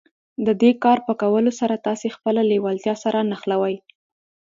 [0.45, 3.75] د دې کار په کولو سره تاسې خپله لېوالتیا سره نښلوئ.